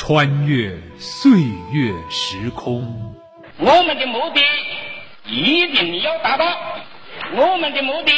[0.00, 1.40] 穿越岁
[1.72, 2.86] 月时空。
[3.58, 4.40] 我们的目的
[5.28, 6.44] 一定要达到，
[7.34, 8.12] 我们的目的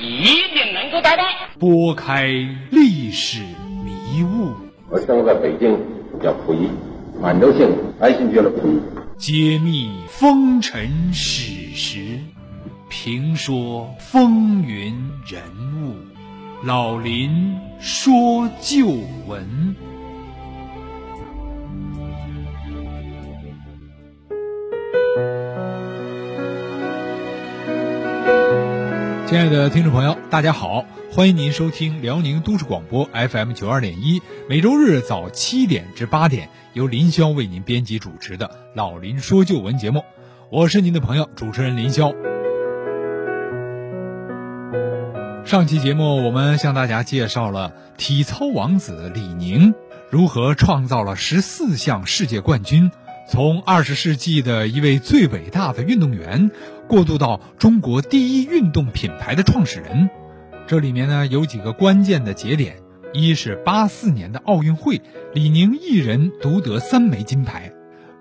[0.00, 0.24] 一
[0.54, 1.22] 定能够达到。
[1.58, 2.28] 拨开
[2.70, 3.42] 历史
[3.84, 4.54] 迷雾，
[4.90, 5.78] 我生在北京，
[6.22, 6.70] 叫溥仪，
[7.20, 7.68] 满洲姓，
[8.00, 8.80] 爱新觉罗溥仪。
[9.18, 12.20] 揭秘风尘史实，
[12.88, 14.94] 评说风云
[15.26, 15.42] 人
[15.82, 15.94] 物。
[16.64, 18.86] 老林说旧
[19.26, 19.76] 闻。
[29.28, 40.02] 亲爱的听众朋友，大家好，欢迎您收听辽宁都市广播 FM 九二点一，每周日早七点至八点，由林霄为您编辑主持的《老林说旧闻》节目，
[40.50, 42.16] 我是您的朋友主持人林霄。
[45.44, 49.74] 上期节目我们向大家介绍了体操王子李宁
[50.08, 52.90] 如何创造了十四项世界冠军。
[53.30, 56.50] 从二十世纪的一位最伟大的运动员，
[56.88, 60.08] 过渡到中国第一运动品牌的创始人，
[60.66, 62.78] 这里面呢有几个关键的节点：
[63.12, 65.02] 一是八四年的奥运会，
[65.34, 67.70] 李宁一人独得三枚金牌；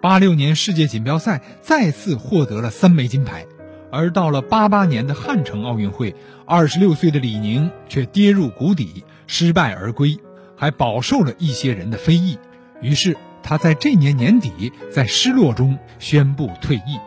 [0.02, 3.46] 八六年世界锦标赛再次获得了三枚金牌；
[3.90, 6.14] 而到了八八年的汉城奥运会，
[6.46, 10.18] 二十六岁的李宁却跌入谷底，失败而归，
[10.58, 12.38] 还饱受了一些人的非议。
[12.82, 13.16] 于是。
[13.48, 17.00] 他在这年年底在失落中宣布退役。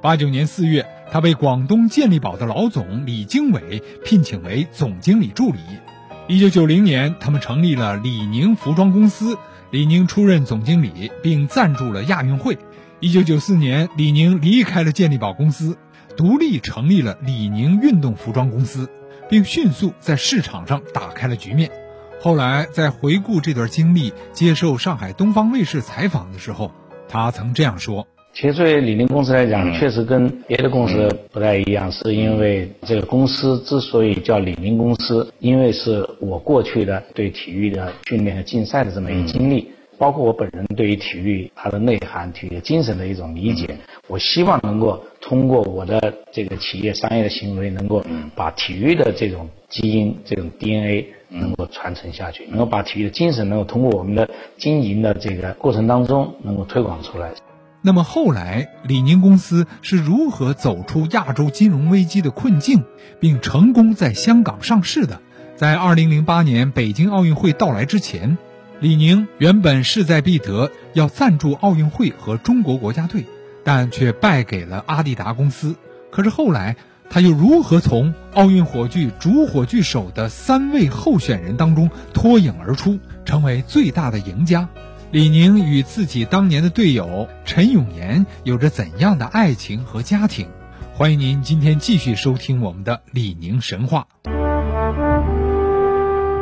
[0.00, 5.58] 八九年四月，他被广东健力宝的老总李经纬聘请为总经理助理。
[6.28, 9.36] 一九九零年，他们成立了李宁服装公司，
[9.72, 12.56] 李宁出任总经理，并赞助了亚运会。
[13.00, 15.76] 一九九四年，李宁离开了健力宝公司，
[16.16, 18.88] 独立成立了李宁运动服装公司，
[19.28, 21.72] 并迅速在市场上打开了局面。
[22.20, 26.72] 后来在回顾这段经历、接受上海东方卫视采访的时候，
[27.08, 48.02] 他曾这样说：“其实作为李宁公司来讲，确实跟别的公司不太一样，是因为这个公司之所以叫李宁公司，因为是我过去的对体育的训练和竞赛的这么一个经历。”包括我本人对于体育它的内涵、体育精神的一种理解，我希望能够通过我的这个企业商业的行为，能够
[48.34, 57.32] 把体育的这种基因、这种 DNA 能够传承下去，能够把体育的精神能够通过我们的经营的这个过程当中能够推广出来。
[57.82, 62.82] 那么后来，李宁公司是如何走出亚洲金融危机的困境，
[63.20, 65.20] 并成功在香港上市的？
[65.56, 68.38] 在二零零八年北京奥运会到来之前。
[68.80, 73.24] 李宁原本势在必得，要赞助奥运会和中国国家队，
[73.68, 75.76] 但却败给了阿迪达公司。
[76.10, 76.76] 可是后来，
[77.10, 84.70] 他又如何从奥运火炬主火炬手的三位候选人当中脱颖而出，成为最大的赢家？
[85.10, 90.48] 李宁与自己当年的队友陈永年有着怎样的爱情和家庭？
[90.94, 94.06] 欢迎您今天继续收听我们的李宁神话。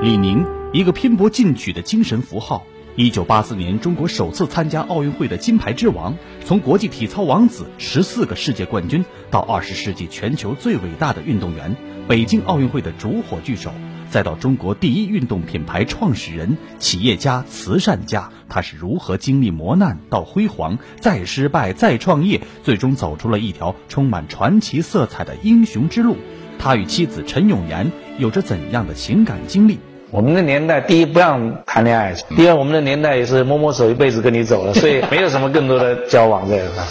[0.01, 0.47] 李宁。
[0.73, 2.63] 一个拼搏进取的精神符号。
[2.99, 11.77] 一九八四年，中国首次参加奥运会的金牌之王，从国际体操王子、十四个世界冠军，到二十世纪全球最伟大的运动员，
[12.09, 13.71] 北京奥运会的主火炬手，
[14.09, 26.17] 再到中国第一运动品牌创始人、企业家、慈善家，他是如何经历磨难到辉煌，再失败再创业，最终走出了一条充满传奇色彩的英雄之路？
[26.59, 29.79] 他与妻子陈永岩有着怎样的情感经历？
[30.13, 36.87] 我们的年代，第一不让谈恋爱，第二我们的年代也是摸摸手一辈子跟你走了， 所以没有什么更多的交往在上。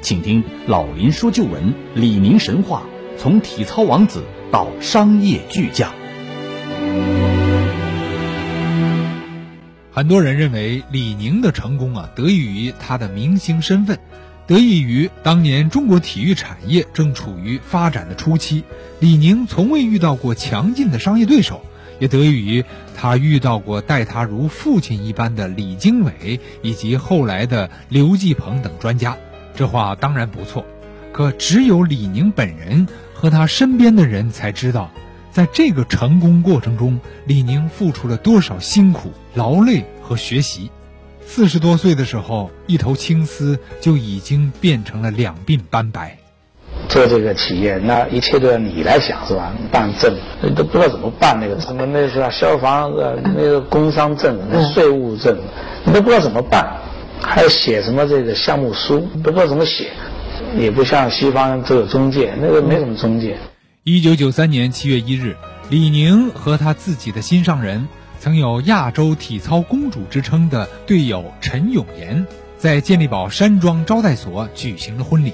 [0.00, 2.82] 请听老林说旧闻，李宁神话，
[3.18, 5.92] 从体操王子到商业巨匠。
[9.92, 13.98] 很多人认为李宁的成功啊，得益于他的明星身份，
[14.46, 18.64] 得益于当年中国体育产业正处于发展的初期，
[19.00, 21.60] 李宁从未遇到过强劲的商业对手。
[21.98, 22.64] 也得益于
[22.96, 29.16] 他遇到过待他如父亲一般的李经纬以及后来的刘继鹏等专家，
[29.54, 30.64] 这话当然不错。
[31.12, 34.90] 可只有李宁本人和他身边的人才知道，
[35.30, 40.70] 在这个成功过程中，李宁付出了多少辛苦、劳累和学习。
[41.26, 46.18] 四十多岁的时候，一头青丝就已经变成了两鬓斑白。
[46.88, 49.52] 做这个企业，那一切都要你来想，是吧？
[49.70, 50.14] 办证，
[50.54, 54.38] 都不知道怎么办那个什么那是消防呃那个工商证、
[54.74, 55.36] 税务证，
[55.84, 56.66] 你都不知道怎么办，
[57.20, 59.90] 还要写什么这个项目书，都不知道怎么写，
[60.58, 63.36] 也不像西方都有中介，那个没什么中介。
[63.82, 65.36] 一九九三年七月一日，
[65.68, 67.88] 李宁和他自己的心上人
[68.18, 72.26] 曾有“亚洲体操公主”之称的队友陈永妍，
[72.56, 75.32] 在健力宝山庄招待所举行了婚礼。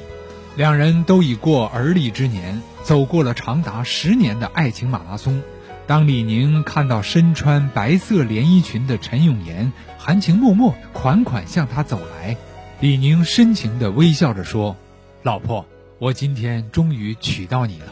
[0.61, 5.41] 两人都已过而立之年，走过了长达十年的爱情马拉松。
[5.87, 12.37] 当李宁看到身穿白色连衣裙的陈永妍，含情脉脉、款款向他走来，
[12.79, 14.77] 李宁深情地微笑着说
[15.25, 15.65] ：“老婆，
[15.99, 17.87] 我今天终于娶到你了。”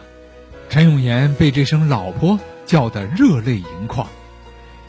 [0.68, 2.38] 陈永妍被这声“老婆”
[2.68, 4.06] 叫得热泪盈眶。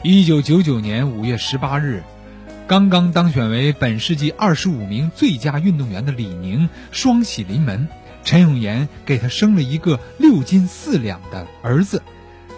[0.02, 2.02] 一九九九年五月十八日。
[2.70, 7.88] 刚刚当选为本世纪二十五名最佳运动员的李宁双喜临门，
[8.22, 12.00] 陈永妍给他生了一个六斤四两的儿子。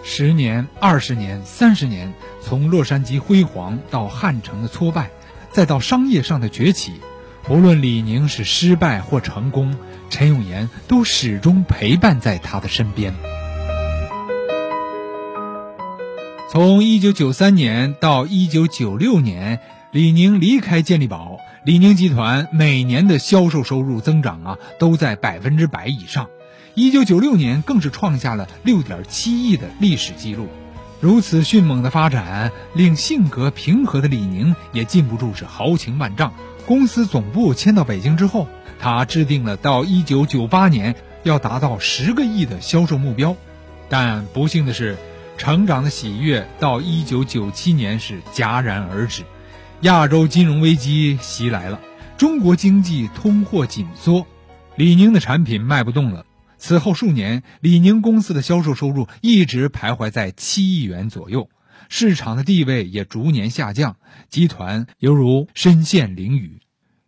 [0.03, 2.13] 十年、二十年、三十年，
[2.43, 5.09] 从洛杉矶辉煌到汉城的挫败，
[5.49, 7.01] 再到商业上的崛起，
[7.49, 9.75] 无论李宁是失败或成功，
[10.11, 13.15] 陈永妍都始终陪伴在他的身边。
[16.51, 19.59] 从一九九三年到一九九六年。
[19.93, 26.29] 李宁离开健力宝，李宁集团每年的销售收入增长啊，都在百分之百以上。
[26.73, 30.47] 一九九六年更是创下了六点七亿的历史记录。
[30.99, 36.33] 如此迅猛的发展，令性格平和的李宁也禁不住是豪情万丈。
[36.65, 38.47] 公司总部迁到北京之后，
[38.79, 43.35] 他制定了到一九九八年要达到十个亿的销售目标。
[43.89, 44.97] 但不幸的是，
[45.37, 49.21] 成长的喜悦到一九九七年是戛然而止。
[49.83, 51.81] 亚洲金融危机袭来了，
[52.17, 54.25] 中国经济通货紧缩，
[54.77, 56.25] 李宁的产品卖不动了。
[56.57, 61.49] 此后数年，李宁公司的销售收入一直徘徊在七亿元左右，
[61.89, 63.97] 市场的地位也逐年下降，
[64.29, 66.61] 集团犹如身陷囹圄。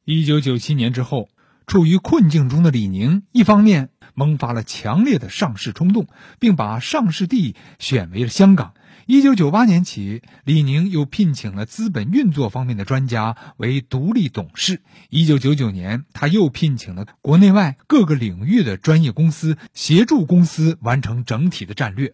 [0.04, 1.30] 一九九七年之后，
[1.68, 6.08] 处于困境中的李宁，一方面萌发了强烈的上市冲动，
[6.40, 8.74] 并把上市地选为了香港。
[9.08, 14.82] 一九九八年起，李宁又聘请了资本运作方面的专家为独立董事。
[15.12, 22.14] 一九九九年，他又聘请了国内外各个领域的专业公司，协助公司完成整体的战略。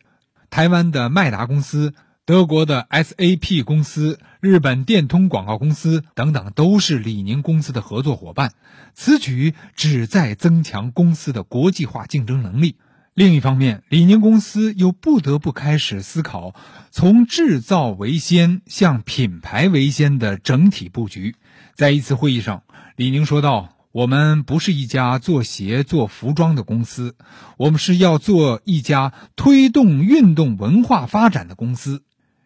[0.50, 1.94] 台湾的麦达公司、
[2.26, 8.52] 德国的 SAP 公司、日本电通广告公司等等，都是李宁公司的合作伙伴。
[8.94, 12.76] 此举旨在增强公司的国际化竞争能力。
[13.14, 16.56] 另一方面，李宁公司又不得不开始思考
[16.92, 21.36] 从制造为先向品牌为先的整体布局。
[21.76, 22.64] 在一次会议上，
[22.96, 27.16] 李宁说道：“我们不是一家做鞋、做服装的公司，
[27.58, 32.04] 我们是要做一家推动运动文化发展的公司。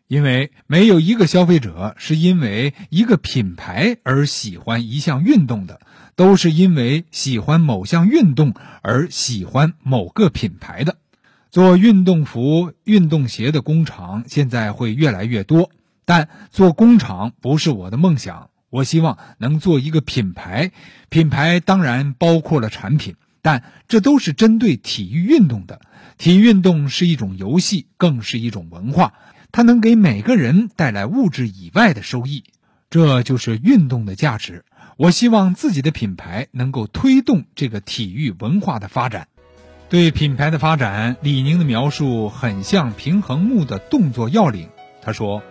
[0.08, 5.80] 因为没有一个消费者是因为一个品牌而喜欢一项运动的。”
[6.16, 10.98] 都是因为喜欢某项运动而喜欢某个品牌的。
[11.52, 15.72] 做运动服、运动鞋的工厂现在会越来越多，
[16.04, 18.50] 但做工厂不是我的梦想。
[18.70, 20.72] 我希望能做一个品牌，
[21.08, 25.80] 品牌当然包括了产品，但这都是针对体育运动的。
[26.18, 29.14] 体育运动是一种游戏，更是一种文化，
[29.54, 32.44] 它能给每个人带来物质以外的收益，
[32.90, 34.66] 这就是运动的价值。
[34.98, 39.28] 我希望自己的品牌能够推动这个体育文化的发展。
[39.90, 44.70] 对品牌的发展，李宁的描述很像平衡木的动作要领。
[45.02, 45.44] 他说：“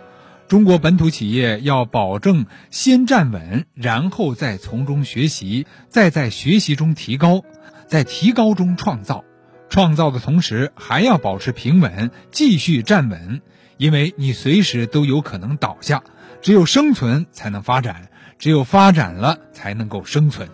[0.49, 7.43] 中国本土企业要保证先站稳，然后再从中学习，再在学习中提高，
[7.85, 9.23] 在提高中创造。
[9.69, 13.41] 创造的同时还要保持平稳，继续站稳，
[13.77, 16.03] 因为你随时都有可能倒下。
[16.41, 20.49] 只有生存才能发展。”只有发展了，才能够生存。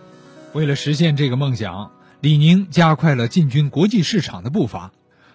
[0.52, 4.92] 为了实现这个梦想，李宁加快了进军国际市场的步伐。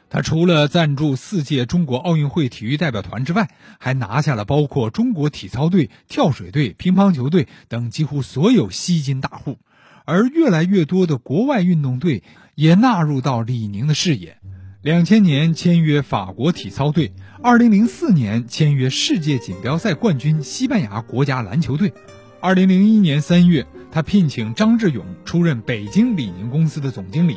[0.10, 9.58] 他除了赞助四届中国奥运会体育代表团之外，还拿下了包括中国体操队、跳水队、乒乓球队等几乎所有吸金大户。
[10.06, 12.24] 而越来越多的国外运动队
[12.56, 14.38] 也纳入到李宁的视野。
[14.82, 17.12] 两千年签约法国体操队，
[17.44, 21.92] 二零零四年签约世界锦标赛冠军西班牙国家篮球队。
[22.48, 27.36] 二零零一年三月，他聘请张志勇出任北京李宁公司的总经理，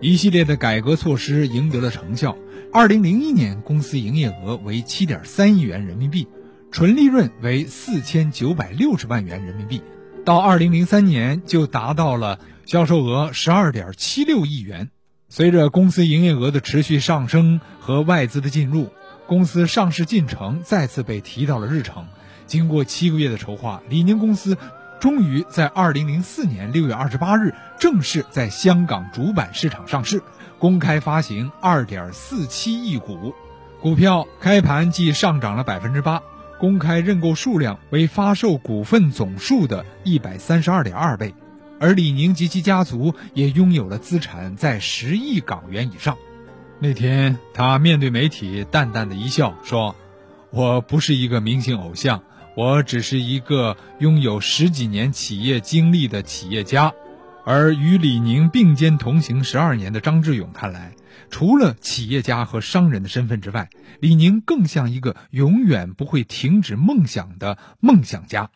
[0.00, 2.36] 一系列的改革措施赢得了成效。
[2.72, 6.26] 二零零一年，公司营业额为七点三亿元人民币，
[6.72, 9.82] 纯利润为四千九百六十万元人民币，
[10.24, 14.90] 到二零零三年就达到了销售额十二点七六亿元。
[15.28, 18.88] 随着公司营业额的持续上升和外资的进入，
[19.28, 22.06] 公司上市进程再次被提到了日程。
[22.50, 24.58] 经过七个月的筹划，李宁公司
[24.98, 30.20] 终于在二零零四年六月二十八日正式在香港主板市场上市，
[30.58, 33.32] 公开发行二点四七亿股，
[33.80, 36.20] 股票开盘即上涨了百分之八。
[36.58, 41.32] 公开认购数量为发售股份总数的一百三十二点二倍，
[41.78, 46.18] 而李宁及其家族也拥有了资产在十亿港元以上。
[46.80, 49.94] 那天，他面对媒体淡淡的一笑，说
[50.50, 52.22] ：“我不是一个明星偶像，
[52.56, 56.92] 我只是一个拥有十几年企业经历的企业家。”
[57.42, 60.92] 而与李宁并肩同行十二年的张志勇看来，
[61.30, 68.50] 除了企业家和商人的身份之外，李宁更像一个永远不会停止梦想的梦想家。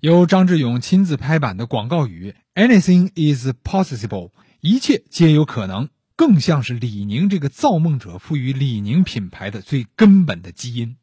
[0.00, 4.30] 由张志勇亲自拍板的广告语 “Anything is possible”，
[4.60, 5.90] 一切皆有可能。
[6.16, 10.96] 更像是李宁这个造梦者赋予李宁品牌的最根本的基因。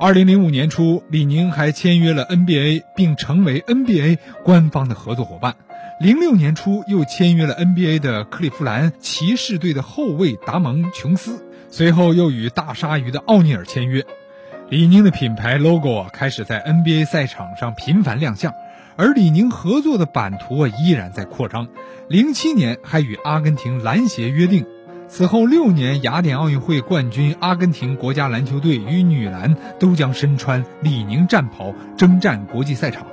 [0.00, 5.56] 二零零五年初，李宁还签约了 NBA，并成为 NBA 官方的合作伙伴。
[6.00, 14.06] 零六年初，又签约了 NBA 的克利夫兰骑士队的后卫达蒙·琼斯，随后又与大鲨鱼的奥尼尔签约。
[14.70, 18.54] 李宁的品牌 logo 啊，开始在 NBA 赛场上频繁亮相。
[18.94, 21.66] 而李宁合作的版图啊依然在扩张，
[22.08, 24.64] 零七年还与阿根廷篮协约定，
[25.08, 33.06] 此后六年雅典奥运会冠军阿根廷国家篮球队与女篮都将身穿李宁战袍征战国际赛场。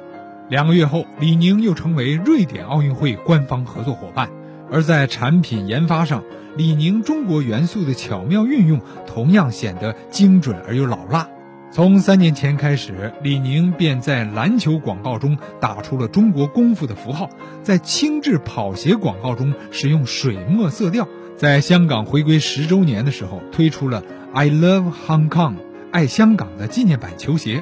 [0.49, 4.29] 两个月后，李宁又成为瑞典奥运会官方合作伙伴。
[4.69, 6.21] 而在产品研发上，
[6.57, 11.29] 李宁中国元素的巧妙运用同样显得精准而又老辣。
[11.71, 17.29] 从三年前开始，李宁便在篮球广告中打出了中国功夫的符号，
[17.63, 21.07] 在轻质跑鞋广告中使用水墨色调，
[21.37, 24.01] 在香港回归十周年的时候推出了
[24.33, 25.55] “I Love Hong Kong”
[25.91, 27.61] 爱香港的纪念版球鞋，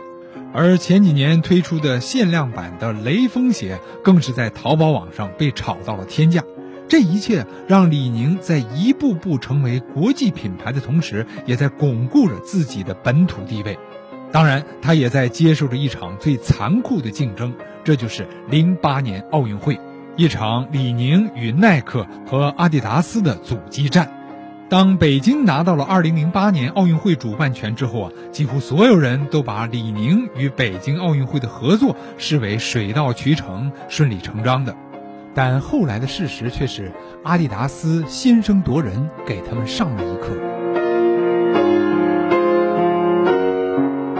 [0.53, 6.43] 而前几年推出的限量版的雷锋鞋更是在淘宝网上被炒到了天价。
[6.87, 13.79] 这一切让李宁在一步步成为国际品牌的同时，也在巩固着自己的本土地位。
[14.31, 19.79] 当然，他也在接受着一场最残酷的竞争，这就是零八年奥运会，
[20.15, 24.11] 一场李宁与耐克和阿迪达斯的阻击战。
[24.69, 34.75] 当北京拿到了二零零八年奥运会主办权之后啊，几乎所有人都把李宁与北京奥运会的合作视为水到渠成、顺理成章的。
[35.33, 36.91] 但后来的事实却是，
[37.23, 40.29] 阿迪达斯先声夺人，给他们上了一课。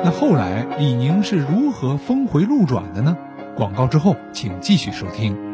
[0.03, 3.15] 那后来，李宁是如何峰回路转的呢？
[3.55, 5.52] 广告之后，请继续收听。